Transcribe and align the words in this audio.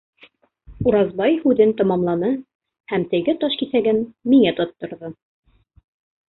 Уразбай 0.91 1.35
һүҙен 1.43 1.73
тамамланы 1.81 2.31
һәм 2.95 3.05
теге 3.13 3.37
таш 3.45 3.59
киҫәген 3.61 4.01
миңә 4.33 4.55
тотторҙо. 4.63 5.13